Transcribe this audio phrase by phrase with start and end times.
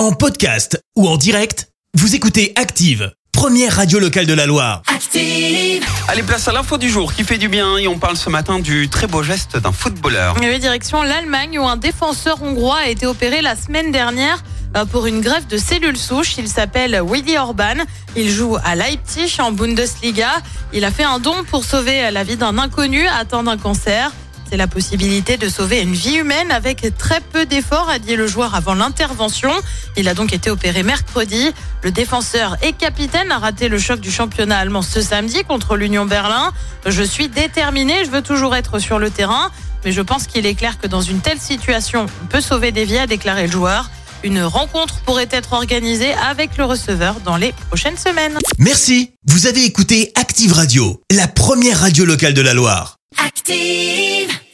[0.00, 4.80] En podcast ou en direct, vous écoutez Active, première radio locale de la Loire.
[4.86, 5.84] Active.
[6.08, 8.60] Allez, place à l'info du jour qui fait du bien et on parle ce matin
[8.60, 10.36] du très beau geste d'un footballeur.
[10.40, 14.42] Oui, direction l'Allemagne où un défenseur hongrois a été opéré la semaine dernière
[14.74, 16.38] euh, pour une greffe de cellules souches.
[16.38, 17.84] Il s'appelle Willy Orban.
[18.16, 20.30] Il joue à Leipzig en Bundesliga.
[20.72, 24.12] Il a fait un don pour sauver la vie d'un inconnu atteint d'un cancer.
[24.50, 28.26] C'est la possibilité de sauver une vie humaine avec très peu d'efforts, a dit le
[28.26, 29.52] joueur avant l'intervention.
[29.96, 31.52] Il a donc été opéré mercredi.
[31.84, 36.04] Le défenseur et capitaine a raté le choc du championnat allemand ce samedi contre l'Union
[36.04, 36.52] Berlin.
[36.84, 39.52] Je suis déterminé, je veux toujours être sur le terrain,
[39.84, 42.84] mais je pense qu'il est clair que dans une telle situation, on peut sauver des
[42.84, 43.88] vies, a déclaré le joueur.
[44.24, 48.36] Une rencontre pourrait être organisée avec le receveur dans les prochaines semaines.
[48.58, 52.99] Merci, vous avez écouté Active Radio, la première radio locale de la Loire.
[53.50, 54.40] Active.